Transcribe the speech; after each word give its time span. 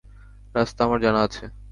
রাস্তা 0.55 0.79
আমার 0.85 0.99
জানা 1.01 1.19
আছে। 1.27 1.43